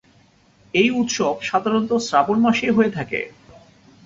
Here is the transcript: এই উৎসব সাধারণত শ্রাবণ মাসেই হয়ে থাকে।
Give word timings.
এই 0.73 0.89
উৎসব 0.91 1.35
সাধারণত 1.41 1.91
শ্রাবণ 1.99 2.37
মাসেই 2.39 2.71
হয়ে 2.71 2.91
থাকে। 2.91 3.19